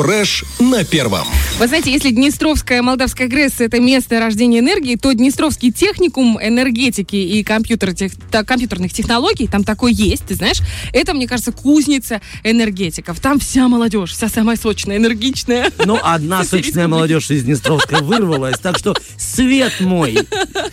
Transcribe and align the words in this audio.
Фреш 0.00 0.44
на 0.58 0.82
первом. 0.82 1.28
Вы 1.60 1.66
знаете, 1.66 1.92
если 1.92 2.10
Днестровская 2.10 2.80
Молдавская 2.80 3.28
ГРЭС– 3.28 3.56
это 3.60 3.80
место 3.80 4.18
рождения 4.18 4.60
энергии, 4.60 4.96
то 4.96 5.12
Днестровский 5.12 5.70
техникум 5.70 6.38
энергетики 6.40 7.16
и 7.16 7.44
компьютер, 7.44 7.92
тех, 7.92 8.12
та, 8.30 8.44
компьютерных 8.44 8.94
технологий, 8.94 9.46
там 9.46 9.62
такой 9.62 9.92
есть, 9.92 10.24
ты 10.24 10.36
знаешь, 10.36 10.62
это, 10.94 11.12
мне 11.12 11.28
кажется, 11.28 11.52
кузница 11.52 12.22
энергетиков. 12.44 13.20
Там 13.20 13.38
вся 13.38 13.68
молодежь, 13.68 14.12
вся 14.12 14.30
самая 14.30 14.56
сочная, 14.56 14.96
энергичная. 14.96 15.70
Ну, 15.84 15.98
одна 16.02 16.44
сочная 16.44 16.88
молодежь 16.88 17.30
из 17.30 17.44
Днестровска 17.44 17.98
вырвалась, 18.02 18.58
так 18.58 18.78
что 18.78 18.96
свет 19.18 19.80
мой, 19.80 20.18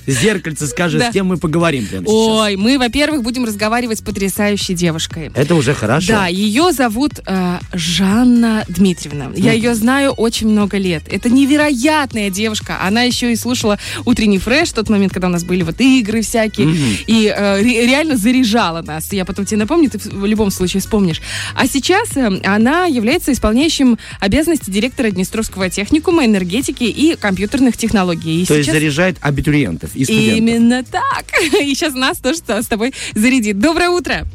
зеркальце 0.06 0.68
скажи, 0.68 1.02
с 1.02 1.12
кем 1.12 1.26
мы 1.26 1.36
поговорим 1.36 1.86
прямо. 1.86 2.06
Ой, 2.08 2.56
мы, 2.56 2.78
во-первых, 2.78 3.24
будем 3.24 3.44
разговаривать 3.44 4.00
с 4.00 4.02
потрясающей 4.02 4.74
девушкой. 4.74 5.32
Это 5.36 5.54
уже 5.56 5.74
хорошо. 5.74 6.14
Да, 6.14 6.28
ее 6.28 6.72
зовут 6.72 7.20
э, 7.26 7.60
Жанна 7.74 8.64
Дмитриевна. 8.70 9.32
Я 9.36 9.52
ее 9.52 9.76
знаю 9.76 10.12
очень 10.12 10.48
много 10.48 10.77
лет. 10.78 11.04
Это 11.12 11.30
невероятная 11.30 12.30
девушка. 12.30 12.78
Она 12.82 13.04
еще 13.04 13.32
и 13.32 13.36
слушала 13.36 13.78
утренний 14.06 14.38
фреш 14.40 14.70
в 14.70 14.74
тот 14.74 14.90
момент, 14.90 15.14
когда 15.14 15.28
у 15.28 15.32
нас 15.32 15.44
были 15.44 15.64
вот 15.64 15.80
игры 15.82 16.22
всякие. 16.22 16.68
И 17.08 17.34
э, 17.36 17.62
ре- 17.62 17.86
реально 17.86 18.18
заряжала 18.18 18.82
нас. 18.82 19.12
Я 19.14 19.26
потом 19.26 19.46
тебе 19.46 19.58
напомню, 19.60 19.90
ты 19.90 19.98
в 19.98 20.26
любом 20.26 20.52
случае 20.52 20.82
вспомнишь. 20.82 21.22
А 21.56 21.68
сейчас 21.68 22.16
э, 22.16 22.42
она 22.46 22.86
является 22.86 23.32
исполняющим 23.34 23.98
обязанности 24.20 24.70
директора 24.70 25.12
Днестровского 25.12 25.70
техникума 25.70 26.26
энергетики 26.26 26.84
и 26.84 27.16
компьютерных 27.16 27.78
технологий. 27.78 28.44
И 28.44 28.46
То 28.46 28.54
есть 28.56 28.66
сейчас- 28.68 28.76
заряжает 28.76 29.18
абитуриентов 29.22 29.96
и 29.96 30.04
студентов. 30.04 30.38
Именно 30.38 30.84
так. 30.84 31.26
И 31.62 31.74
сейчас 31.76 31.94
нас 31.94 32.18
тоже 32.18 32.38
с 32.40 32.68
тобой 32.68 32.94
зарядит. 33.14 33.60
Доброе 33.60 33.90
утро. 33.90 34.26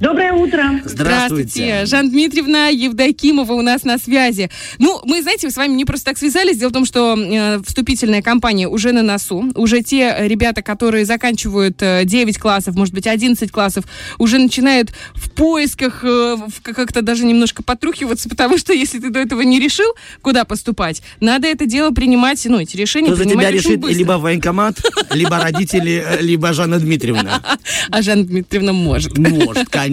Доброе 0.00 0.32
утро. 0.32 0.80
Здравствуйте. 0.86 1.84
Жанна 1.84 2.08
Дмитриевна 2.08 2.68
Евдокимова 2.68 3.52
у 3.52 3.60
нас 3.60 3.84
на 3.84 3.98
связи. 3.98 4.48
Ну, 4.78 4.98
мы, 5.04 5.20
знаете, 5.20 5.50
с 5.50 5.56
вами 5.58 5.74
не 5.74 5.84
просто 5.84 6.06
так 6.06 6.16
связались. 6.18 6.56
Дело 6.56 6.70
в 6.70 6.72
том, 6.72 6.86
что 6.86 7.14
э, 7.18 7.60
вступительная 7.66 8.22
кампания 8.22 8.66
уже 8.66 8.92
на 8.92 9.02
носу. 9.02 9.52
Уже 9.56 9.82
те 9.82 10.16
ребята, 10.20 10.62
которые 10.62 11.04
заканчивают 11.04 11.82
э, 11.82 12.06
9 12.06 12.38
классов, 12.38 12.76
может 12.76 12.94
быть, 12.94 13.06
11 13.06 13.50
классов, 13.50 13.84
уже 14.16 14.38
начинают 14.38 14.90
в 15.12 15.30
поисках 15.32 16.00
э, 16.02 16.36
как-то 16.62 17.02
даже 17.02 17.26
немножко 17.26 17.62
потрухиваться, 17.62 18.30
потому 18.30 18.56
что 18.56 18.72
если 18.72 19.00
ты 19.00 19.10
до 19.10 19.18
этого 19.18 19.42
не 19.42 19.60
решил, 19.60 19.92
куда 20.22 20.46
поступать, 20.46 21.02
надо 21.20 21.46
это 21.46 21.66
дело 21.66 21.90
принимать, 21.90 22.42
ну, 22.46 22.58
эти 22.58 22.74
решения 22.74 23.08
Кто 23.08 23.16
за 23.16 23.24
принимать 23.24 23.48
тебя 23.48 23.58
очень 23.58 23.68
решит 23.68 23.80
быстро. 23.80 23.98
либо 23.98 24.12
военкомат, 24.12 24.80
либо 25.12 25.38
родители, 25.38 26.02
э, 26.06 26.22
либо 26.22 26.54
Жанна 26.54 26.80
Дмитриевна. 26.80 27.42
А 27.90 28.02
Жанна 28.02 28.24
Дмитриевна 28.24 28.72
может. 28.72 29.18
Может, 29.18 29.68
конечно. 29.68 29.89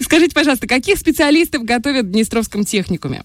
Скажите, 0.00 0.34
пожалуйста, 0.34 0.66
каких 0.66 0.98
специалистов 0.98 1.64
готовят 1.64 2.06
в 2.06 2.10
Днестровском 2.10 2.64
техникуме? 2.64 3.22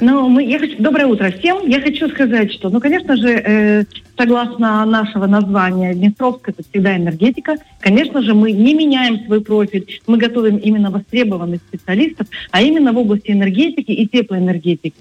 Ну, 0.00 0.28
мы, 0.28 0.44
я 0.44 0.60
хочу, 0.60 0.76
доброе 0.78 1.06
утро 1.06 1.30
всем. 1.30 1.68
Я 1.68 1.80
хочу 1.80 2.08
сказать, 2.08 2.52
что, 2.52 2.70
ну, 2.70 2.78
конечно 2.78 3.16
же, 3.16 3.28
э, 3.30 3.84
согласно 4.16 4.84
нашего 4.84 5.26
названия 5.26 5.92
Днестровская, 5.92 6.54
это 6.56 6.68
всегда 6.68 6.96
энергетика. 6.96 7.56
Конечно 7.80 8.22
же, 8.22 8.32
мы 8.32 8.52
не 8.52 8.74
меняем 8.74 9.24
свой 9.24 9.40
профиль. 9.40 10.00
Мы 10.06 10.18
готовим 10.18 10.58
именно 10.58 10.90
востребованных 10.90 11.60
специалистов, 11.62 12.28
а 12.52 12.62
именно 12.62 12.92
в 12.92 12.98
области 12.98 13.32
энергетики 13.32 13.90
и 13.90 14.06
теплоэнергетики. 14.06 14.94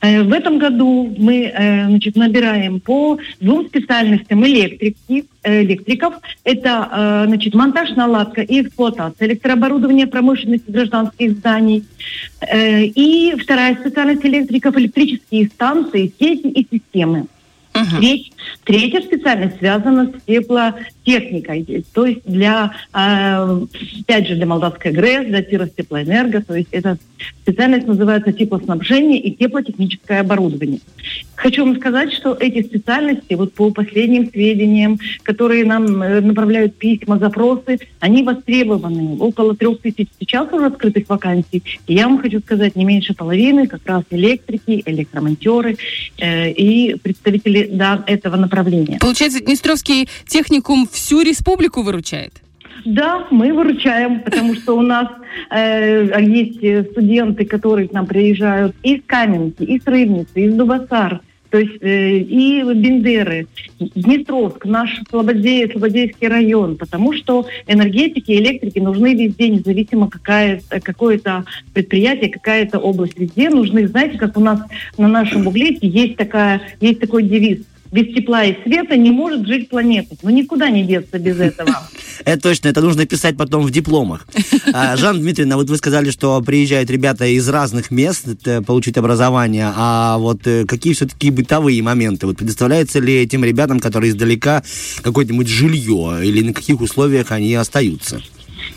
Э, 0.00 0.22
В 0.22 0.32
этом 0.32 0.58
году 0.58 1.14
мы 1.18 1.44
э, 1.44 1.86
значит, 1.86 2.16
набираем 2.16 2.80
по 2.80 3.18
двум 3.40 3.66
специальностям 3.66 4.44
электрики, 4.46 5.24
э, 5.42 5.62
электриков. 5.62 6.14
Это 6.44 7.24
значит, 7.26 7.54
монтаж, 7.54 7.90
наладка 7.90 8.42
и 8.42 8.62
эксплуатация 8.62 9.28
электрооборудования 9.28 10.06
промышленности 10.06 10.70
гражданских 10.70 11.32
зданий. 11.32 11.84
И 12.54 13.34
вторая 13.38 13.74
специальность 13.76 14.24
электриков– 14.24 14.76
электрические 14.78 15.46
станции, 15.46 16.12
сети 16.18 16.48
и 16.48 16.66
системы. 16.70 17.26
Треть- 17.98 18.32
третья 18.64 19.00
специальность 19.00 19.58
связана 19.58 20.06
с 20.06 20.28
теплотехникой, 21.04 21.84
то 21.92 22.06
есть 22.06 22.20
для, 22.24 22.72
э, 22.92 23.66
опять 24.00 24.28
же, 24.28 24.36
для 24.36 24.46
Молдавской 24.46 24.92
ГРЭС, 24.92 25.26
для 25.26 25.42
Тирос 25.42 25.70
Теплоэнерго, 25.76 26.42
то 26.42 26.54
есть 26.54 26.68
эта 26.72 26.98
специальность 27.42 27.86
называется 27.86 28.32
теплоснабжение 28.32 29.20
и 29.20 29.34
теплотехническое 29.34 30.20
оборудование. 30.20 30.80
Хочу 31.36 31.64
вам 31.64 31.76
сказать, 31.76 32.12
что 32.12 32.34
эти 32.34 32.62
специальности, 32.62 33.34
вот 33.34 33.52
по 33.52 33.70
последним 33.70 34.30
сведениям, 34.30 34.98
которые 35.24 35.64
нам 35.64 36.02
э, 36.02 36.20
направляют 36.20 36.76
письма, 36.76 37.18
запросы, 37.18 37.80
они 38.00 38.22
востребованы. 38.22 39.18
Около 39.18 39.54
трех 39.54 39.80
тысяч 39.80 40.08
сейчас 40.18 40.50
уже 40.52 40.66
открытых 40.66 41.08
вакансий. 41.08 41.62
И 41.86 41.94
я 41.94 42.08
вам 42.08 42.18
хочу 42.18 42.40
сказать, 42.40 42.76
не 42.76 42.84
меньше 42.84 43.14
половины 43.14 43.66
как 43.66 43.80
раз 43.84 44.04
электрики, 44.10 44.82
электромонтеры 44.86 45.76
э, 46.18 46.50
и 46.50 46.94
представители 46.94 47.68
да, 47.70 48.02
этого 48.06 48.36
направления. 48.36 48.98
Получается, 49.00 49.40
Днестровский 49.40 50.08
техникум 50.26 50.88
всю 50.94 51.22
республику 51.22 51.82
выручает? 51.82 52.32
Да, 52.84 53.26
мы 53.30 53.52
выручаем, 53.52 54.20
потому 54.20 54.54
что 54.54 54.76
у 54.76 54.82
нас 54.82 55.08
э, 55.50 56.20
есть 56.20 56.62
э, 56.62 56.84
студенты, 56.84 57.44
которые 57.44 57.88
к 57.88 57.92
нам 57.92 58.06
приезжают. 58.06 58.74
Из 58.82 59.00
Каменки, 59.06 59.62
из 59.62 59.86
Рыбницы, 59.86 60.32
из 60.34 60.54
Дубасар, 60.54 61.20
то 61.50 61.58
есть 61.58 61.82
э, 61.82 62.18
и 62.18 62.62
Бендеры, 62.62 63.46
Днестровск, 63.78 64.66
наш 64.66 65.00
Слободея, 65.08 65.68
Слободейский 65.70 66.28
район, 66.28 66.76
потому 66.76 67.12
что 67.14 67.46
энергетики, 67.66 68.32
электрики 68.32 68.80
нужны 68.80 69.14
везде, 69.14 69.48
независимо 69.48 70.10
какая, 70.10 70.60
какое-то 70.68 71.44
предприятие, 71.72 72.30
какая-то 72.30 72.78
область, 72.80 73.18
везде 73.18 73.50
нужны, 73.50 73.88
знаете, 73.88 74.18
как 74.18 74.36
у 74.36 74.40
нас 74.40 74.60
на 74.98 75.08
нашем 75.08 75.44
буклете 75.44 75.86
есть, 75.86 76.16
такая, 76.16 76.60
есть 76.80 77.00
такой 77.00 77.22
девиз 77.22 77.60
без 77.94 78.12
тепла 78.12 78.44
и 78.44 78.60
света 78.64 78.96
не 78.96 79.12
может 79.12 79.46
жить 79.46 79.68
планета. 79.68 80.16
Ну, 80.22 80.30
никуда 80.30 80.68
не 80.68 80.82
деться 80.82 81.16
без 81.16 81.38
этого. 81.38 81.70
Это 82.24 82.42
точно, 82.42 82.68
это 82.68 82.80
нужно 82.80 83.06
писать 83.06 83.36
потом 83.36 83.64
в 83.64 83.70
дипломах. 83.70 84.26
А, 84.72 84.96
Жанна 84.96 85.20
Дмитриевна, 85.20 85.56
вот 85.56 85.68
вы 85.68 85.76
сказали, 85.76 86.10
что 86.10 86.40
приезжают 86.40 86.88
ребята 86.90 87.26
из 87.26 87.48
разных 87.48 87.90
мест 87.90 88.26
э, 88.46 88.62
получить 88.62 88.96
образование, 88.96 89.72
а 89.74 90.16
вот 90.18 90.46
э, 90.46 90.64
какие 90.64 90.94
все-таки 90.94 91.30
бытовые 91.30 91.82
моменты? 91.82 92.26
Вот 92.26 92.36
предоставляется 92.38 93.00
ли 93.00 93.14
этим 93.14 93.44
ребятам, 93.44 93.80
которые 93.80 94.10
издалека, 94.10 94.62
какое-нибудь 95.02 95.48
жилье, 95.48 96.20
или 96.24 96.42
на 96.42 96.52
каких 96.52 96.80
условиях 96.80 97.32
они 97.32 97.54
остаются? 97.54 98.22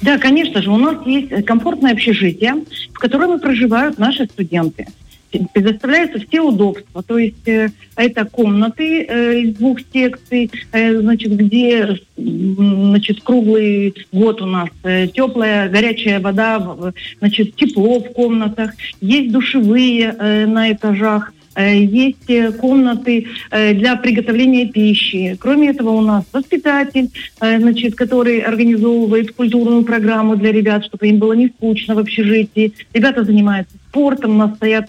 Да, 0.01 0.17
конечно 0.17 0.61
же, 0.61 0.69
у 0.69 0.77
нас 0.77 1.05
есть 1.05 1.31
э, 1.31 1.41
комфортное 1.43 1.93
общежитие, 1.93 2.55
в 2.91 2.99
котором 2.99 3.37
и 3.37 3.41
проживают 3.41 3.97
наши 3.97 4.25
студенты. 4.25 4.87
Предоставляются 5.53 6.19
все 6.19 6.41
удобства, 6.41 7.03
то 7.03 7.17
есть 7.17 7.47
э, 7.47 7.69
это 7.95 8.25
комнаты 8.25 9.03
э, 9.03 9.39
из 9.41 9.55
двух 9.55 9.79
секций, 9.91 10.51
э, 10.71 10.99
значит, 10.99 11.35
где 11.35 11.99
значит, 12.15 13.21
круглый 13.23 13.93
год 14.11 14.41
у 14.41 14.45
нас 14.45 14.69
э, 14.83 15.07
теплая, 15.07 15.69
горячая 15.69 16.19
вода, 16.19 16.93
значит, 17.19 17.55
тепло 17.55 17.99
в 17.99 18.11
комнатах, 18.13 18.71
есть 19.01 19.31
душевые 19.31 20.15
э, 20.17 20.45
на 20.45 20.71
этажах, 20.71 21.33
есть 21.63 22.29
э, 22.29 22.51
комнаты 22.51 23.27
э, 23.51 23.73
для 23.73 23.95
приготовления 23.95 24.67
пищи. 24.67 25.37
Кроме 25.39 25.69
этого 25.69 25.89
у 25.89 26.01
нас 26.01 26.25
воспитатель, 26.31 27.09
э, 27.41 27.59
значит, 27.59 27.95
который 27.95 28.39
организовывает 28.39 29.31
культурную 29.31 29.83
программу 29.83 30.35
для 30.35 30.51
ребят, 30.51 30.85
чтобы 30.85 31.07
им 31.07 31.17
было 31.17 31.33
не 31.33 31.47
скучно 31.47 31.95
в 31.95 31.99
общежитии. 31.99 32.73
Ребята 32.93 33.23
занимаются 33.23 33.75
спортом, 33.89 34.31
у 34.31 34.37
нас 34.37 34.55
стоят 34.55 34.87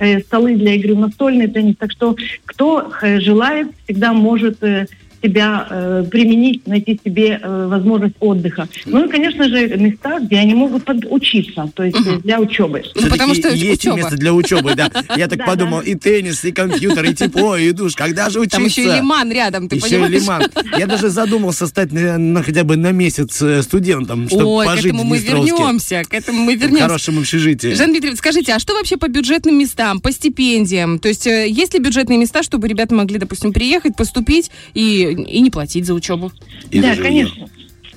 э, 0.00 0.20
столы 0.20 0.56
для 0.56 0.74
игры 0.74 0.94
в 0.94 0.98
настольный 0.98 1.48
теннис. 1.48 1.76
Так 1.78 1.92
что 1.92 2.16
кто 2.44 2.90
э, 3.02 3.20
желает, 3.20 3.68
всегда 3.84 4.12
может 4.12 4.62
э, 4.62 4.86
себя 5.22 5.66
э, 5.70 6.04
применить, 6.10 6.66
найти 6.66 7.00
себе 7.04 7.40
э, 7.42 7.66
возможность 7.66 8.14
отдыха. 8.20 8.68
Ну 8.86 9.04
и, 9.06 9.08
конечно 9.08 9.48
же, 9.48 9.68
места, 9.76 10.18
где 10.20 10.36
они 10.36 10.54
могут 10.54 10.84
подучиться, 10.84 11.70
то 11.74 11.82
есть 11.82 11.96
э, 12.06 12.18
для 12.22 12.40
учебы. 12.40 12.82
Ну, 12.94 13.08
потому 13.08 13.34
что 13.34 13.48
есть 13.50 13.80
учеба. 13.80 13.96
место 13.96 14.16
для 14.16 14.32
учебы, 14.32 14.74
да. 14.74 14.90
Я 15.16 15.28
так 15.28 15.44
подумал, 15.46 15.80
и 15.80 15.94
теннис, 15.94 16.44
и 16.44 16.52
компьютер, 16.52 17.04
и 17.04 17.14
тепло, 17.14 17.56
и 17.56 17.72
душ. 17.72 17.94
Когда 17.94 18.30
же 18.30 18.40
учиться? 18.40 18.58
Там 18.58 18.66
еще 18.66 18.82
и 18.82 18.86
лиман 18.86 19.30
рядом, 19.32 19.68
ты 19.68 19.76
Еще 19.76 19.88
понимаешь? 19.88 20.12
лиман. 20.22 20.42
Я 20.78 20.86
даже 20.86 21.08
задумался 21.08 21.66
стать 21.66 21.92
на, 21.92 22.18
на 22.18 22.42
хотя 22.42 22.64
бы 22.64 22.76
на 22.76 22.92
месяц 22.92 23.40
э, 23.42 23.62
студентом, 23.62 24.28
чтобы 24.28 24.44
Ой, 24.44 24.66
к 24.66 24.68
пожить 24.68 24.86
этому 24.86 25.02
в 25.02 25.06
мы 25.06 25.18
вернемся, 25.18 26.02
к 26.08 26.14
этому 26.14 26.42
мы 26.44 26.56
В 26.56 26.60
вернемся. 26.60 26.84
хорошем 26.84 27.18
общежитии. 27.18 27.74
Жанна 27.74 27.92
Дмитриевна, 27.92 28.16
скажите, 28.16 28.52
а 28.54 28.58
что 28.58 28.74
вообще 28.74 28.96
по 28.96 29.08
бюджетным 29.08 29.58
местам, 29.58 30.00
по 30.00 30.12
стипендиям? 30.12 30.98
То 30.98 31.08
есть 31.08 31.26
э, 31.26 31.48
есть 31.48 31.74
ли 31.74 31.80
бюджетные 31.80 32.18
места, 32.18 32.42
чтобы 32.42 32.68
ребята 32.68 32.94
могли, 32.94 33.18
допустим, 33.18 33.52
приехать, 33.52 33.96
поступить 33.96 34.50
и, 34.74 35.07
и 35.12 35.40
не 35.40 35.50
платить 35.50 35.86
за 35.86 35.94
учебу? 35.94 36.32
И 36.70 36.80
да, 36.80 36.94
конечно. 36.96 37.46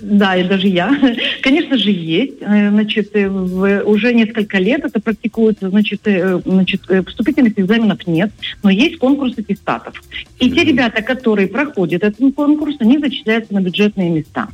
Да, 0.02 0.36
и 0.36 0.44
даже 0.44 0.68
я. 0.68 1.00
Конечно 1.44 1.78
же, 1.78 1.92
есть. 1.92 2.34
Э, 2.42 2.70
Значит, 2.72 3.12
э, 3.16 3.30
в- 3.30 3.84
уже 3.86 4.14
несколько 4.16 4.58
лет 4.58 4.84
это 4.84 5.00
практикуется. 5.00 5.70
Значит, 5.70 6.02
э, 6.06 6.42
значит, 6.44 6.82
вступительных 7.08 7.60
экзаменов 7.60 8.08
нет, 8.08 8.32
но 8.64 8.72
есть 8.72 8.98
конкурс 8.98 9.38
аттестатов. 9.38 10.02
И 10.40 10.50
те 10.50 10.64
ребята, 10.64 11.04
которые 11.04 11.48
проходят 11.48 12.04
этот 12.04 12.34
конкурс, 12.34 12.78
они 12.80 12.98
зачисляются 12.98 13.54
на 13.54 13.62
бюджетные 13.62 14.10
места. 14.10 14.48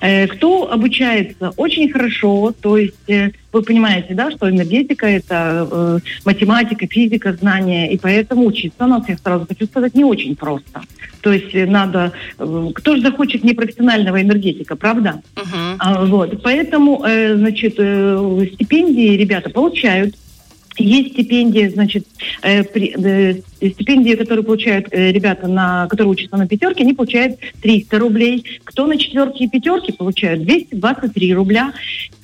Э, 0.00 0.26
кто 0.26 0.70
обучается 0.70 1.52
очень 1.56 1.90
хорошо, 1.90 2.52
то 2.60 2.76
есть 2.76 3.08
э, 3.08 3.30
вы 3.52 3.62
понимаете, 3.62 4.14
да, 4.14 4.30
что 4.30 4.50
энергетика 4.50 5.06
это 5.06 5.68
э, 5.70 5.98
математика, 6.24 6.86
физика, 6.86 7.32
знания, 7.32 7.90
и 7.90 7.98
поэтому 7.98 8.46
учиться 8.46 8.84
у 8.84 8.88
нас, 8.88 9.08
я 9.08 9.16
сразу 9.16 9.46
хочу 9.46 9.66
сказать, 9.66 9.94
не 9.94 10.04
очень 10.04 10.36
просто. 10.36 10.82
То 11.20 11.32
есть 11.32 11.54
надо, 11.54 12.12
кто 12.36 12.96
же 12.96 13.02
захочет 13.02 13.44
непрофессионального 13.44 14.20
энергетика, 14.20 14.76
правда? 14.76 15.22
А, 15.78 16.04
вот, 16.04 16.42
поэтому, 16.42 16.98
значит, 17.02 17.74
стипендии 17.74 19.16
ребята 19.16 19.48
получают. 19.48 20.14
Есть 20.76 21.12
стипендии, 21.12 21.68
значит, 21.68 22.06
э, 22.42 22.62
при- 22.64 22.94
э, 22.96 23.40
стипендии, 23.70 24.14
которые 24.14 24.44
получают 24.44 24.88
э, 24.90 25.12
ребята, 25.12 25.46
на, 25.48 25.86
которые 25.88 26.10
учатся 26.12 26.36
на 26.36 26.46
пятерке, 26.48 26.82
они 26.82 26.92
получают 26.94 27.36
300 27.62 27.98
рублей. 27.98 28.44
Кто 28.64 28.86
на 28.86 28.96
четверке 28.96 29.44
и 29.44 29.48
пятерке, 29.48 29.92
получают 29.92 30.42
223 30.44 31.34
рубля. 31.34 31.72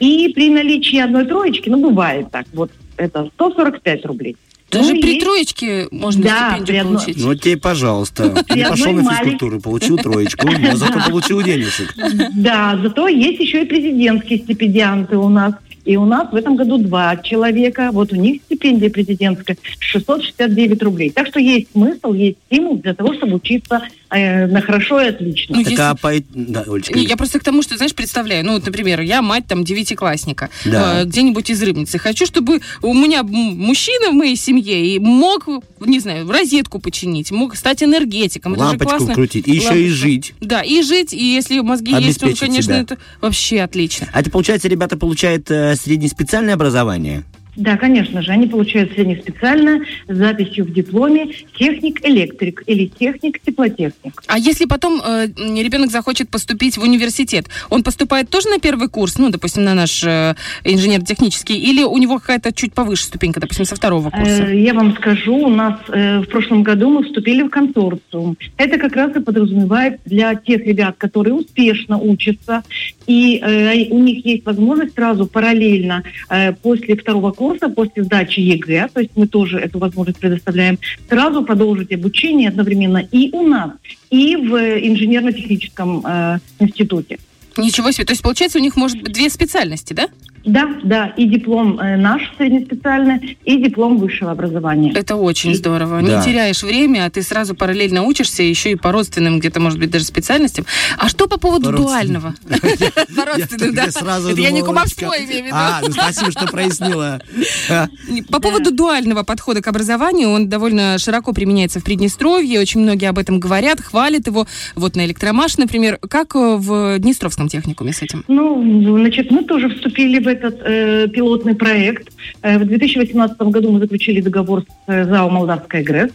И 0.00 0.32
при 0.34 0.50
наличии 0.50 0.98
одной 0.98 1.26
троечки, 1.26 1.68
ну, 1.68 1.80
бывает 1.90 2.30
так, 2.30 2.46
вот 2.52 2.70
это 2.96 3.30
145 3.34 4.04
рублей. 4.06 4.36
Даже 4.70 4.94
Ну, 4.94 5.00
при 5.00 5.08
есть- 5.14 5.20
троечке 5.24 5.88
можно 5.90 6.22
Да, 6.22 6.50
стипендию 6.50 6.80
одной- 6.82 6.96
получить. 6.98 7.16
Ну, 7.24 7.34
тебе, 7.34 7.56
пожалуйста. 7.56 8.44
Не 8.54 8.64
пошел 8.64 8.92
на 8.92 9.02
физкультуру, 9.14 9.60
получил 9.60 9.96
троечку, 9.96 10.48
но 10.60 10.76
зато 10.76 11.00
получил 11.10 11.42
денежек. 11.42 11.92
Да, 12.34 12.78
зато 12.82 13.08
есть 13.08 13.40
еще 13.40 13.62
и 13.62 13.64
президентские 13.66 14.38
стипендианты 14.38 15.16
у 15.16 15.28
нас. 15.28 15.54
И 15.90 15.96
у 15.96 16.04
нас 16.04 16.30
в 16.30 16.36
этом 16.36 16.54
году 16.54 16.78
два 16.78 17.16
человека. 17.16 17.90
Вот 17.92 18.12
у 18.12 18.16
них 18.16 18.42
стипендия 18.46 18.90
президентская 18.90 19.56
669 19.80 20.82
рублей. 20.84 21.10
Так 21.10 21.26
что 21.26 21.40
есть 21.40 21.66
смысл, 21.72 22.12
есть 22.12 22.36
стимул 22.46 22.78
для 22.78 22.94
того, 22.94 23.12
чтобы 23.14 23.34
учиться 23.34 23.82
э, 24.12 24.46
на 24.46 24.60
хорошо 24.60 25.00
и 25.00 25.08
отлично. 25.08 25.56
Ну, 25.56 25.62
Так, 25.62 25.70
если- 25.72 25.82
а 25.82 25.94
по... 25.94 26.12
Да, 26.34 26.64
Олечка. 26.66 26.94
Не, 26.98 27.04
Я 27.06 27.16
просто 27.16 27.38
к 27.40 27.44
тому, 27.44 27.62
что, 27.62 27.76
знаешь, 27.76 27.94
представляю, 27.94 28.44
ну, 28.44 28.52
вот, 28.54 28.66
например, 28.66 29.00
я 29.00 29.20
мать 29.22 29.46
там 29.48 29.64
девятиклассника, 29.64 30.48
Да. 30.64 31.00
э, 31.02 31.04
где-нибудь 31.06 31.48
из 31.50 31.62
Рыбницы. 31.62 31.98
Хочу, 31.98 32.24
чтобы 32.26 32.60
у 32.82 32.94
меня 32.94 33.22
мужчина 33.24 34.10
в 34.10 34.14
моей 34.14 34.36
семье 34.36 34.94
и 34.94 34.98
мог, 34.98 35.48
не 35.80 36.00
знаю, 36.00 36.28
розетку 36.30 36.78
починить, 36.80 37.30
мог 37.30 37.54
стать 37.56 37.82
энергетиком. 37.82 38.54
Это 38.54 38.62
же 38.62 38.68
Лампочку 38.70 38.96
классно. 38.96 39.14
крутить. 39.14 39.46
И 39.48 39.52
еще 39.52 39.64
и 39.66 39.66
Лампочку. 39.84 39.96
жить. 39.96 40.34
Да, 40.40 40.60
и 40.62 40.82
жить, 40.82 41.12
и 41.12 41.24
если 41.34 41.60
мозги 41.60 41.92
есть, 41.92 42.18
то, 42.20 42.26
конечно, 42.36 42.62
себя. 42.62 42.80
это 42.82 42.98
вообще 43.20 43.60
отлично. 43.60 44.08
А 44.12 44.20
это, 44.20 44.30
получается, 44.30 44.66
ребята 44.68 44.96
получают 44.96 45.50
э, 45.50 45.76
среднеспециальное 45.80 46.54
образование? 46.54 47.24
Да, 47.56 47.76
конечно 47.76 48.22
же, 48.22 48.32
они 48.32 48.46
получают 48.46 48.92
среднеспециальное 48.92 49.82
с 50.08 50.16
записью 50.16 50.64
в 50.64 50.72
дипломе 50.72 51.28
техник-электрик 51.58 52.62
или 52.66 52.86
техник-теплотехник. 52.86 54.22
А 54.26 54.38
если 54.38 54.66
потом 54.66 55.00
э, 55.04 55.26
ребенок 55.26 55.90
захочет 55.90 56.28
поступить 56.30 56.76
в 56.78 56.82
университет, 56.82 57.46
он 57.68 57.82
поступает 57.82 58.30
тоже 58.30 58.48
на 58.48 58.58
первый 58.58 58.88
курс, 58.88 59.18
ну, 59.18 59.30
допустим, 59.30 59.64
на 59.64 59.74
наш 59.74 60.02
э, 60.04 60.34
инженер-технический, 60.64 61.58
или 61.58 61.82
у 61.82 61.96
него 61.98 62.18
какая-то 62.18 62.52
чуть 62.52 62.72
повыше 62.72 63.04
ступенька, 63.04 63.40
допустим, 63.40 63.64
со 63.64 63.74
второго 63.76 64.10
курса? 64.10 64.44
Э, 64.44 64.60
Я 64.60 64.74
вам 64.74 64.94
скажу, 64.96 65.34
у 65.34 65.48
нас 65.48 65.78
э, 65.88 66.20
в 66.20 66.26
прошлом 66.26 66.62
году 66.62 66.90
мы 66.90 67.04
вступили 67.04 67.42
в 67.42 67.50
консорциум. 67.50 68.36
Это 68.56 68.78
как 68.78 68.94
раз 68.94 69.16
и 69.16 69.20
подразумевает 69.20 70.00
для 70.04 70.34
тех 70.34 70.64
ребят, 70.66 70.96
которые 70.98 71.34
успешно 71.34 71.98
учатся, 71.98 72.62
и 73.06 73.40
э, 73.42 73.88
у 73.90 73.98
них 73.98 74.24
есть 74.24 74.44
возможность 74.46 74.94
сразу 74.94 75.26
параллельно 75.26 76.02
э, 76.28 76.52
после 76.52 76.96
второго 76.96 77.32
курса, 77.32 77.39
после 77.68 78.04
сдачи 78.04 78.40
ЕГЭ, 78.40 78.88
то 78.92 79.00
есть 79.00 79.12
мы 79.16 79.26
тоже 79.26 79.58
эту 79.58 79.78
возможность 79.78 80.18
предоставляем, 80.18 80.78
сразу 81.08 81.42
продолжить 81.42 81.92
обучение 81.92 82.48
одновременно 82.48 82.98
и 82.98 83.30
у 83.32 83.42
нас, 83.42 83.72
и 84.10 84.36
в 84.36 84.54
инженерно-техническом 84.56 86.04
э, 86.06 86.38
институте. 86.58 87.18
Ничего 87.56 87.90
себе. 87.90 88.04
То 88.04 88.12
есть, 88.12 88.22
получается, 88.22 88.58
у 88.58 88.62
них 88.62 88.76
может 88.76 89.02
быть 89.02 89.12
две 89.12 89.28
специальности, 89.28 89.92
да? 89.92 90.08
Да, 90.44 90.68
да, 90.82 91.06
и 91.16 91.26
диплом 91.26 91.78
э, 91.78 91.96
наш 91.96 92.32
среднеспециальный, 92.36 93.38
и 93.44 93.62
диплом 93.62 93.98
высшего 93.98 94.30
образования. 94.30 94.92
Это 94.94 95.16
очень 95.16 95.54
здорово. 95.54 96.02
Да. 96.02 96.18
Не 96.18 96.24
теряешь 96.24 96.62
время, 96.62 97.06
а 97.06 97.10
ты 97.10 97.22
сразу 97.22 97.54
параллельно 97.54 98.02
учишься, 98.04 98.42
еще 98.42 98.72
и 98.72 98.74
по 98.74 98.90
родственным 98.92 99.38
где-то, 99.38 99.60
может 99.60 99.78
быть, 99.78 99.90
даже 99.90 100.04
специальностям. 100.04 100.64
А 100.98 101.08
что 101.08 101.26
по 101.26 101.38
поводу 101.38 101.70
По 101.70 101.76
дуального? 101.76 102.34
По 103.16 103.24
родственным, 103.26 103.74
да. 103.74 103.84
Я 103.84 103.90
сразу 103.90 104.30
Это 104.30 104.40
я 104.40 104.50
не 104.50 104.62
кумовство 104.62 105.14
имею 105.16 105.44
в 105.44 105.46
виду. 105.46 105.56
А, 105.56 105.80
ну 105.86 105.92
спасибо, 105.92 106.30
что 106.30 106.46
прояснила. 106.46 107.20
По 108.30 108.40
поводу 108.40 108.72
дуального 108.72 109.22
подхода 109.22 109.60
к 109.60 109.66
образованию, 109.66 110.30
он 110.30 110.48
довольно 110.48 110.98
широко 110.98 111.32
применяется 111.32 111.80
в 111.80 111.84
Приднестровье, 111.84 112.60
очень 112.60 112.80
многие 112.80 113.08
об 113.08 113.18
этом 113.18 113.40
говорят, 113.40 113.80
хвалят 113.80 114.26
его. 114.26 114.46
Вот 114.74 114.96
на 114.96 115.04
Электромаш, 115.04 115.58
например. 115.58 115.98
Как 116.08 116.34
э, 116.34 116.56
в 116.56 116.98
Днестровском 116.98 117.48
техникуме 117.48 117.92
с 117.92 118.02
этим? 118.02 118.24
Ну, 118.28 118.96
значит, 118.98 119.30
мы 119.30 119.44
тоже 119.44 119.68
вступили 119.68 120.18
в 120.18 120.29
этот 120.30 120.60
э, 120.64 121.08
пилотный 121.08 121.54
проект. 121.54 122.12
Э, 122.42 122.58
в 122.58 122.64
2018 122.66 123.38
году 123.40 123.72
мы 123.72 123.80
заключили 123.80 124.20
договор 124.20 124.62
с 124.62 124.66
э, 124.86 125.04
ЗАО 125.04 125.28
«Молдавская 125.28 125.82
ГРЭС» 125.82 126.10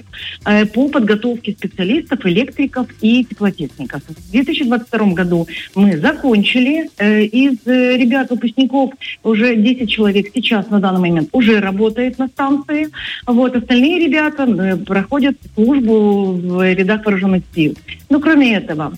э, 0.46 0.66
по 0.66 0.90
подготовке 0.90 1.52
специалистов, 1.52 2.26
электриков 2.26 2.88
и 3.02 3.24
теплотехников. 3.26 4.02
В 4.08 4.32
2022 4.32 5.14
году 5.14 5.48
мы 5.76 5.98
закончили. 5.98 6.90
Э, 6.98 7.24
из 7.24 7.58
э, 7.66 7.98
ребят, 7.98 8.30
выпускников, 8.30 8.94
уже 9.24 9.56
10 9.56 9.90
человек 9.90 10.28
сейчас 10.34 10.70
на 10.70 10.80
данный 10.80 11.02
момент 11.02 11.30
уже 11.32 11.60
работает 11.60 12.18
на 12.18 12.28
станции. 12.28 12.90
Вот, 13.26 13.56
остальные 13.56 14.08
ребята 14.08 14.44
э, 14.44 14.78
проходят 14.78 15.36
службу 15.56 16.34
в 16.34 16.74
рядах 16.74 17.06
вооруженных 17.06 17.44
сил. 17.54 17.76
Ну, 18.10 18.20
кроме 18.20 18.56
этого, 18.56 18.94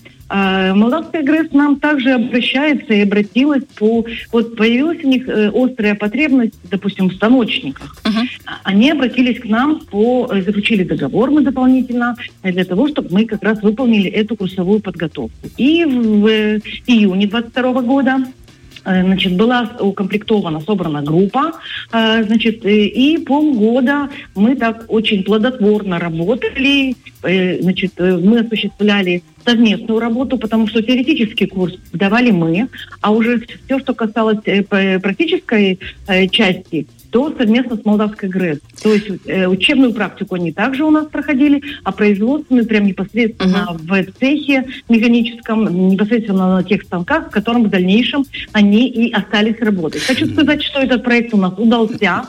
Молдавская 0.74 1.22
ГРЭС 1.22 1.52
нам 1.52 1.80
также 1.80 2.10
обращается 2.12 2.92
и 2.92 3.00
обратилась 3.02 3.64
по... 3.78 4.04
Вот 4.32 4.56
появилась 4.56 5.02
у 5.02 5.08
них 5.08 5.26
э, 5.28 5.50
острая 5.54 5.94
потребность, 5.94 6.54
допустим, 6.70 7.08
в 7.08 7.14
станочниках. 7.14 7.96
А- 8.46 8.58
Они 8.64 8.90
обратились 8.90 9.40
к 9.40 9.44
нам, 9.46 9.80
по, 9.80 10.28
э, 10.30 10.42
заключили 10.42 10.84
договор 10.84 11.30
мы 11.30 11.42
дополнительно 11.42 12.16
э, 12.42 12.52
для 12.52 12.64
того, 12.64 12.88
чтобы 12.88 13.08
мы 13.10 13.24
как 13.24 13.42
раз 13.42 13.62
выполнили 13.62 14.10
эту 14.10 14.36
курсовую 14.36 14.80
подготовку. 14.80 15.48
И 15.56 15.84
в 15.84 16.28
июне 16.86 17.26
22 17.26 17.82
года 17.82 18.18
Значит, 18.88 19.36
была 19.36 19.70
укомплектована, 19.80 20.60
собрана 20.60 21.02
группа, 21.02 21.52
э, 21.92 22.24
значит, 22.24 22.64
э, 22.64 22.86
и 22.86 23.18
полгода 23.18 24.08
мы 24.34 24.56
так 24.56 24.84
очень 24.88 25.22
плодотворно 25.24 25.98
работали, 25.98 26.96
э, 27.22 27.60
значит, 27.60 27.92
э, 27.98 28.16
мы 28.16 28.40
осуществляли 28.40 29.22
совместную 29.44 30.00
работу, 30.00 30.38
потому 30.38 30.66
что 30.66 30.82
теоретический 30.82 31.46
курс 31.46 31.74
давали 31.92 32.30
мы, 32.30 32.68
а 33.00 33.10
уже 33.12 33.42
все, 33.64 33.78
что 33.78 33.94
касалось 33.94 34.38
э, 34.44 34.98
практической 35.00 35.78
э, 36.06 36.28
части, 36.28 36.86
то 37.10 37.34
совместно 37.36 37.76
с 37.76 37.84
Молдавской 37.84 38.28
ГРЭС. 38.28 38.58
То 38.82 38.92
есть 38.92 39.08
э, 39.26 39.46
учебную 39.46 39.92
практику 39.92 40.34
они 40.34 40.52
также 40.52 40.84
у 40.84 40.90
нас 40.90 41.06
проходили, 41.06 41.62
а 41.84 41.92
производственную 41.92 42.66
прям 42.66 42.86
непосредственно 42.86 43.76
в 43.78 44.04
цехе 44.18 44.66
механическом, 44.88 45.88
непосредственно 45.88 46.56
на 46.56 46.64
тех 46.64 46.82
станках, 46.82 47.28
в 47.28 47.30
котором 47.30 47.64
в 47.64 47.70
дальнейшем 47.70 48.24
они 48.52 48.88
и 48.88 49.12
остались 49.12 49.58
работать. 49.60 50.02
Хочу 50.02 50.26
сказать, 50.26 50.62
что 50.62 50.80
этот 50.80 51.02
проект 51.02 51.32
у 51.34 51.38
нас 51.38 51.54
удался. 51.56 52.24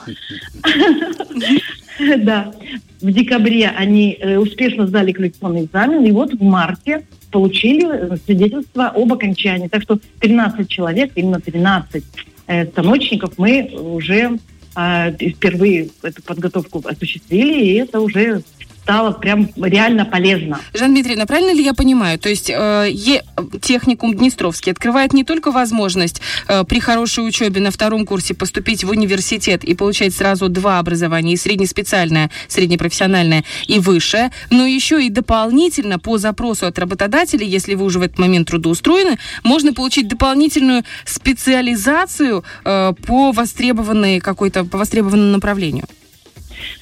Да. 2.24 2.52
В 3.00 3.12
декабре 3.12 3.68
они 3.68 4.16
э, 4.18 4.38
успешно 4.38 4.86
сдали 4.86 5.12
коллекционный 5.12 5.64
экзамен, 5.64 6.04
и 6.04 6.10
вот 6.12 6.32
в 6.32 6.42
марте 6.42 7.06
получили 7.30 7.86
э, 7.86 8.16
свидетельство 8.24 8.88
об 8.88 9.12
окончании. 9.12 9.68
Так 9.68 9.82
что 9.82 9.98
13 10.20 10.68
человек, 10.68 11.12
именно 11.14 11.40
13 11.40 12.04
э, 12.46 12.66
станочников 12.66 13.38
мы 13.38 13.70
уже 13.72 14.38
впервые 14.74 15.90
эту 16.02 16.22
подготовку 16.22 16.82
осуществили, 16.86 17.64
и 17.64 17.74
это 17.74 18.00
уже 18.00 18.42
стало 18.82 19.12
прям 19.12 19.48
реально 19.56 20.04
полезно. 20.04 20.60
Жанна 20.74 20.94
Дмитриевна, 20.94 21.26
правильно 21.26 21.52
ли 21.54 21.62
я 21.62 21.74
понимаю? 21.74 22.18
То 22.18 22.28
есть 22.28 22.50
э, 22.50 22.88
е- 22.90 23.22
техникум 23.60 24.14
Днестровский 24.14 24.72
открывает 24.72 25.12
не 25.12 25.24
только 25.24 25.50
возможность 25.50 26.20
э, 26.48 26.64
при 26.64 26.80
хорошей 26.80 27.26
учебе 27.26 27.60
на 27.60 27.70
втором 27.70 28.06
курсе 28.06 28.34
поступить 28.34 28.84
в 28.84 28.90
университет 28.90 29.64
и 29.64 29.74
получать 29.74 30.14
сразу 30.14 30.48
два 30.48 30.78
образования, 30.78 31.34
и 31.34 31.36
среднеспециальное, 31.36 32.30
среднепрофессиональное 32.48 33.44
и 33.66 33.78
высшее, 33.78 34.30
но 34.50 34.66
еще 34.66 35.04
и 35.04 35.10
дополнительно 35.10 35.98
по 35.98 36.18
запросу 36.18 36.66
от 36.66 36.78
работодателя, 36.78 37.44
если 37.44 37.74
вы 37.74 37.84
уже 37.84 37.98
в 37.98 38.02
этот 38.02 38.18
момент 38.18 38.48
трудоустроены, 38.48 39.18
можно 39.44 39.72
получить 39.72 40.08
дополнительную 40.08 40.84
специализацию 41.04 42.44
э, 42.64 42.92
по 43.06 43.32
востребованной 43.32 44.20
какой-то, 44.20 44.64
по 44.64 44.78
востребованному 44.78 45.32
направлению. 45.32 45.84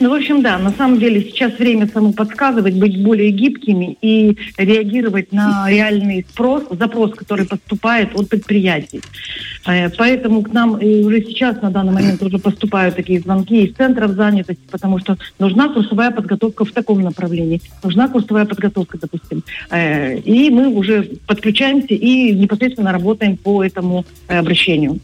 Ну, 0.01 0.11
в 0.11 0.15
общем, 0.15 0.43
да, 0.43 0.59
на 0.59 0.73
самом 0.73 0.99
деле 0.99 1.21
сейчас 1.23 1.59
время 1.59 1.89
само 1.89 2.13
подсказывать, 2.13 2.75
быть 2.75 3.03
более 3.03 3.31
гибкими 3.31 3.97
и 4.01 4.37
реагировать 4.57 5.33
на 5.33 5.67
реальный 5.69 6.27
спрос, 6.29 6.65
запрос, 6.71 7.15
который 7.15 7.47
поступает 7.47 8.15
от 8.15 8.29
предприятий. 8.29 9.01
Э, 9.67 9.91
поэтому 9.91 10.43
к 10.43 10.53
нам 10.53 10.79
и 10.79 11.05
уже 11.05 11.23
сейчас 11.23 11.61
на 11.63 11.71
данный 11.71 11.93
момент 11.93 12.23
уже 12.23 12.39
поступают 12.39 12.97
такие 12.97 13.21
звонки 13.21 13.65
из 13.65 13.75
центров 13.75 14.13
занятости, 14.13 14.63
потому 14.71 14.99
что 14.99 15.17
нужна 15.39 15.69
курсовая 15.69 16.11
подготовка 16.11 16.65
в 16.65 16.73
таком 16.73 17.01
направлении, 17.03 17.61
нужна 17.83 18.09
курсовая 18.09 18.47
подготовка, 18.47 18.99
допустим. 18.99 19.43
Э, 19.71 20.17
и 20.19 20.51
мы 20.51 20.69
уже 20.69 21.03
подключаемся 21.27 21.95
и 21.95 22.33
непосредственно 22.33 22.93
работаем 22.93 23.37
по 23.37 23.65
этому 23.65 24.05
э, 24.29 24.39
обращению. 24.39 25.01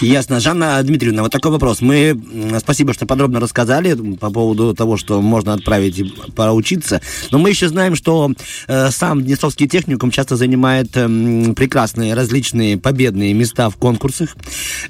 Ясно. 0.00 0.40
Жанна 0.40 0.82
Дмитриевна, 0.82 1.22
вот 1.22 1.32
такой 1.32 1.50
вопрос. 1.50 1.80
Мы, 1.80 2.18
спасибо, 2.58 2.92
что 2.92 3.06
подробно 3.06 3.40
рассказали 3.40 3.94
по 4.16 4.30
поводу 4.30 4.74
того, 4.74 4.96
что 4.96 5.20
можно 5.20 5.54
отправить 5.54 6.02
поучиться, 6.34 7.00
но 7.30 7.38
мы 7.38 7.50
еще 7.50 7.68
знаем, 7.68 7.94
что 7.96 8.30
э, 8.66 8.90
сам 8.90 9.22
Днестровский 9.22 9.68
техникум 9.68 10.10
часто 10.10 10.36
занимает 10.36 10.90
э, 10.94 11.52
прекрасные 11.54 12.14
различные 12.14 12.78
победные 12.78 13.32
места 13.34 13.70
в 13.70 13.76
конкурсах 13.76 14.36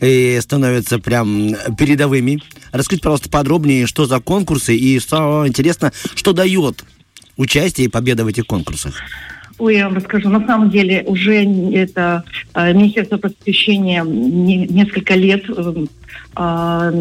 и 0.00 0.38
становятся 0.42 0.98
прям 0.98 1.54
передовыми. 1.78 2.42
Расскажите, 2.72 3.04
пожалуйста, 3.04 3.30
подробнее, 3.30 3.86
что 3.86 4.06
за 4.06 4.20
конкурсы 4.20 4.76
и, 4.76 4.98
что 5.00 5.46
интересно, 5.46 5.92
что 6.14 6.32
дает 6.32 6.84
участие 7.36 7.86
и 7.86 7.90
победа 7.90 8.24
в 8.24 8.26
этих 8.26 8.46
конкурсах. 8.46 8.94
Ой, 9.58 9.76
я 9.76 9.88
вам 9.88 9.96
расскажу. 9.96 10.28
На 10.28 10.46
самом 10.46 10.70
деле 10.70 11.02
уже 11.06 11.44
это 11.74 12.22
э, 12.54 12.72
Министерство 12.72 13.16
просвещения 13.16 14.04
не, 14.04 14.66
несколько 14.68 15.14
лет 15.14 15.44
э, 15.48 15.84
э, 16.36 16.92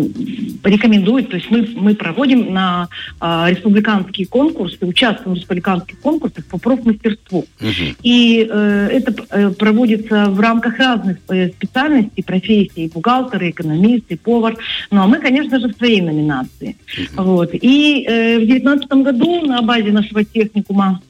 рекомендует, 0.63 1.29
то 1.29 1.35
есть 1.35 1.51
мы, 1.51 1.67
мы 1.75 1.93
проводим 1.93 2.51
на 2.51 2.87
э, 3.21 3.45
республиканские 3.49 4.25
конкурсы, 4.25 4.77
участвуем 4.81 5.35
в 5.35 5.39
республиканских 5.39 5.99
конкурсах 5.99 6.45
по 6.45 6.57
профмастерству. 6.57 7.45
Uh-huh. 7.59 7.95
И 8.01 8.47
э, 8.49 8.89
это 8.91 9.13
э, 9.29 9.49
проводится 9.51 10.25
в 10.25 10.39
рамках 10.39 10.79
разных 10.79 11.17
э, 11.29 11.49
специальностей, 11.49 12.23
профессий, 12.23 12.89
бухгалтеры, 12.91 13.51
экономисты, 13.51 14.17
повар. 14.17 14.57
Ну 14.89 15.03
а 15.03 15.07
мы, 15.07 15.19
конечно 15.19 15.59
же, 15.59 15.67
в 15.67 15.77
своей 15.77 16.01
номинации. 16.01 16.75
Uh-huh. 16.87 17.23
Вот. 17.23 17.49
И 17.53 18.03
э, 18.07 18.37
в 18.37 18.47
2019 18.47 18.89
году 18.89 19.45
на 19.45 19.61
базе 19.61 19.91
нашего 19.91 20.23
техникума 20.23 21.01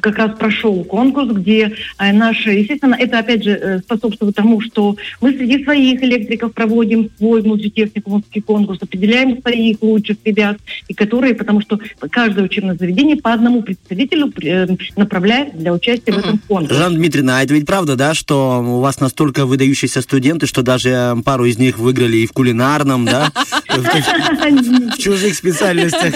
как 0.00 0.16
раз 0.16 0.36
прошел 0.38 0.84
конкурс, 0.84 1.30
где 1.30 1.72
э, 1.98 2.12
наши, 2.12 2.50
естественно, 2.50 2.96
это 2.98 3.18
опять 3.20 3.44
же 3.44 3.50
э, 3.50 3.78
способствует 3.80 4.34
тому, 4.34 4.60
что 4.60 4.96
мы 5.20 5.32
среди 5.32 5.62
своих 5.62 6.02
электриков 6.02 6.52
проводим 6.52 7.10
свой 7.18 7.42
внутритехникумский 7.42 8.42
конкурс, 8.42 8.82
определяем 8.82 9.40
своих 9.40 9.80
лучших 9.80 10.18
ребят, 10.24 10.58
и 10.88 10.94
которые, 10.94 11.34
потому 11.34 11.60
что 11.60 11.78
каждое 12.10 12.44
учебное 12.44 12.74
заведение 12.74 13.16
по 13.16 13.32
одному 13.32 13.62
представителю 13.62 14.32
э, 14.42 14.66
направляет 14.96 15.56
для 15.56 15.72
участия 15.72 16.12
в 16.12 16.18
этом 16.18 16.38
конкурсе. 16.38 16.74
Жанна 16.74 16.96
Дмитриевна, 16.96 17.38
а 17.38 17.44
это 17.44 17.54
ведь 17.54 17.66
правда, 17.66 17.96
да, 17.96 18.14
что 18.14 18.60
у 18.60 18.80
вас 18.80 19.00
настолько 19.00 19.46
выдающиеся 19.46 20.02
студенты, 20.02 20.46
что 20.46 20.62
даже 20.62 21.16
пару 21.24 21.44
из 21.44 21.58
них 21.58 21.78
выиграли 21.78 22.18
и 22.18 22.26
в 22.26 22.32
кулинарном, 22.32 23.04
да? 23.04 23.30
В 23.74 24.98
чужих 24.98 25.34
специальностях. 25.34 26.14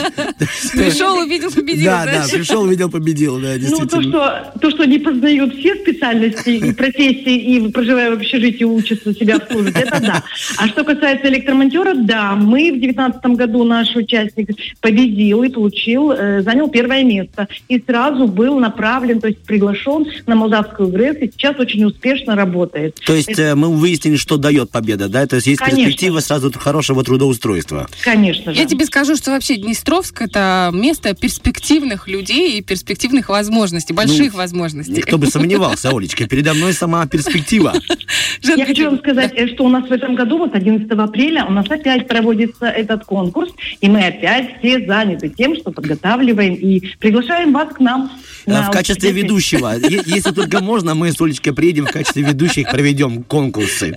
Пришел, 0.73 1.18
увидел, 1.18 1.50
победил. 1.50 1.85
Да, 1.85 2.04
да, 2.04 2.26
пришел, 2.30 2.62
увидел, 2.62 2.88
победил 2.88 3.27
дело, 3.28 3.40
да, 3.40 3.58
действительно. 3.58 4.02
Ну, 4.02 4.11
то, 4.11 4.50
что, 4.50 4.58
то, 4.61 4.70
что 4.70 4.82
они 4.85 4.99
познают 4.99 5.54
все 5.54 5.75
специальности 5.76 6.50
и 6.50 6.73
профессии, 6.73 7.37
и 7.37 7.70
проживая 7.70 8.11
в 8.11 8.14
общежитии, 8.14 8.64
учатся 8.64 9.14
себя 9.14 9.37
обслуживать, 9.37 9.76
это 9.76 10.00
да. 10.00 10.25
А 10.56 10.68
что 10.68 10.85
касается 10.85 11.28
электромонтера, 11.28 11.94
да, 11.94 12.35
мы 12.35 12.70
в 12.70 12.80
2019 12.80 13.25
году 13.37 13.64
наш 13.64 13.94
участник 13.94 14.50
победил 14.80 15.42
и 15.42 15.49
получил, 15.49 16.12
э, 16.12 16.42
занял 16.42 16.68
первое 16.68 17.04
место. 17.04 17.49
И 17.68 17.82
сразу 17.85 18.26
был 18.26 18.58
направлен, 18.58 19.20
то 19.20 19.28
есть 19.28 19.40
приглашен 19.40 20.06
на 20.26 20.35
Молдавскую 20.35 20.88
ГРЭС, 20.88 21.16
и 21.20 21.30
сейчас 21.30 21.58
очень 21.58 21.85
успешно 21.85 22.35
работает. 22.35 22.97
То 23.04 23.14
есть 23.14 23.28
это... 23.28 23.56
мы 23.56 23.75
выяснили, 23.75 24.16
что 24.16 24.37
дает 24.37 24.70
победа, 24.70 25.08
да? 25.08 25.26
То 25.26 25.37
есть 25.37 25.47
есть 25.47 25.61
Конечно. 25.61 25.85
перспектива 25.85 26.20
сразу 26.20 26.52
хорошего 26.52 27.04
трудоустройства. 27.04 27.88
Конечно 28.02 28.52
же. 28.52 28.58
Я 28.58 28.66
тебе 28.66 28.87
скажу, 28.87 29.16
что 29.16 29.30
вообще 29.32 29.56
Днестровск 29.56 30.23
это 30.23 30.70
место 30.73 31.14
перспективных 31.14 32.08
людей 32.08 32.58
и 32.58 32.62
перспективных 32.62 33.17
огромных 33.18 33.28
возможностей, 33.28 33.92
больших 33.92 34.32
ну, 34.32 34.38
возможностей. 34.38 34.94
Никто 34.94 35.18
бы 35.18 35.26
сомневался, 35.26 35.90
Олечка, 35.90 36.26
передо 36.26 36.54
мной 36.54 36.72
сама 36.72 37.06
перспектива. 37.06 37.75
Я 38.42 38.66
хочу 38.66 38.84
вам 38.87 38.98
сказать, 38.98 39.32
что 39.54 39.64
у 39.64 39.68
нас 39.68 39.88
в 39.88 39.92
этом 39.92 40.14
году, 40.14 40.38
вот 40.38 40.54
11 40.54 40.90
апреля, 40.90 41.44
у 41.44 41.52
нас 41.52 41.66
опять 41.70 42.08
проводится 42.08 42.66
этот 42.66 43.04
конкурс, 43.04 43.50
и 43.80 43.88
мы 43.88 44.06
опять 44.06 44.58
все 44.58 44.87
заняты 44.87 45.28
тем, 45.28 45.56
что 45.56 45.70
подготавливаем 45.70 46.54
и 46.54 46.80
приглашаем 46.98 47.52
вас 47.52 47.75
к 47.75 47.80
нам. 47.80 48.10
В 48.46 48.70
качестве 48.70 49.12
ведущего. 49.12 49.75
Если 49.78 50.32
только 50.32 50.60
можно, 50.60 50.94
мы 50.94 51.12
с 51.12 51.20
Олечкой 51.20 51.52
приедем 51.52 51.87
в 51.87 51.90
качестве 51.90 52.22
ведущих, 52.22 52.70
проведем 52.70 53.22
конкурсы. 53.25 53.94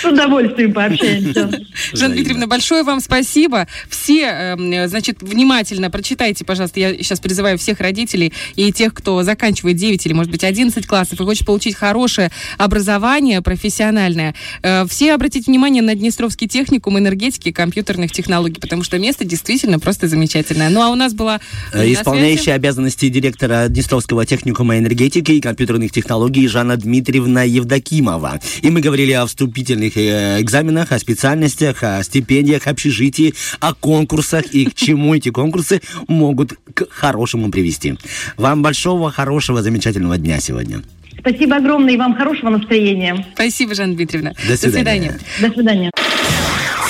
С 0.00 0.04
удовольствием 0.04 0.72
пообщаемся. 0.72 1.50
Жанна 1.92 2.14
Дмитриевна, 2.14 2.46
большое 2.46 2.82
вам 2.82 3.00
спасибо. 3.00 3.66
Все, 3.88 4.22
эм, 4.22 4.88
значит, 4.88 5.18
внимательно 5.20 5.90
прочитайте, 5.90 6.44
пожалуйста, 6.44 6.80
я 6.80 6.94
сейчас 6.96 7.20
призываю 7.20 7.58
всех 7.58 7.80
родителей 7.80 8.32
и 8.56 8.72
тех, 8.72 8.94
кто 8.94 9.22
заканчивает 9.22 9.76
9 9.76 10.06
или, 10.06 10.12
может 10.12 10.30
быть, 10.30 10.44
11 10.44 10.86
классов 10.86 11.20
и 11.20 11.24
хочет 11.24 11.46
получить 11.46 11.76
хорошее 11.76 12.30
образование 12.58 13.42
профессиональное, 13.42 14.34
э, 14.62 14.86
все 14.88 15.14
обратите 15.14 15.50
внимание 15.50 15.82
на 15.82 15.94
Днестровский 15.94 16.48
техникум 16.48 16.98
энергетики 16.98 17.48
и 17.48 17.52
компьютерных 17.52 18.12
технологий, 18.12 18.60
потому 18.60 18.82
что 18.82 18.98
место 18.98 19.24
действительно 19.24 19.78
просто 19.78 20.08
замечательное. 20.08 20.70
Ну, 20.70 20.82
а 20.82 20.90
у 20.90 20.94
нас 20.94 21.14
была... 21.14 21.40
Э, 21.72 21.90
исполняющая 21.92 22.54
обязанности 22.54 23.08
директора 23.08 23.68
Днестровского 23.68 24.26
техникума 24.26 24.78
энергетики 24.78 25.32
и 25.32 25.40
компьютерных 25.40 25.92
технологий 25.92 26.46
Жанна 26.48 26.76
Дмитриевна 26.76 27.42
Евдокимова. 27.42 28.40
И 28.62 28.70
мы 28.70 28.80
говорили 28.80 29.12
о 29.12 29.26
вступительных 29.26 29.96
э, 29.96 30.40
экзаменах, 30.40 30.92
о 30.92 30.98
специальностях, 30.98 31.82
о 31.82 32.02
стипендиях, 32.02 32.66
общежитии, 32.66 33.34
о 33.60 33.74
конкурсах 33.74 34.46
и 34.52 34.66
к 34.66 34.74
чему 34.74 35.14
эти 35.14 35.30
конкурсы 35.30 35.80
могут 36.08 36.54
к 36.74 36.86
хорошему 36.90 37.50
привести. 37.50 37.96
Вам 38.36 38.62
большого, 38.62 39.10
хорошего, 39.10 39.62
замечательного 39.62 40.18
дня 40.18 40.40
сегодня. 40.40 40.82
Спасибо 41.18 41.56
огромное 41.56 41.94
и 41.94 41.96
вам 41.96 42.16
хорошего 42.16 42.50
настроения. 42.50 43.26
Спасибо, 43.34 43.74
Жанна 43.74 43.94
Дмитриевна. 43.94 44.32
До 44.46 44.56
свидания. 44.56 44.60
До 44.60 44.70
свидания. 44.70 45.18
До 45.40 45.52
свидания. 45.52 45.90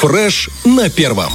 Фреш 0.01 0.51
на 0.65 0.91
первом. 0.91 1.33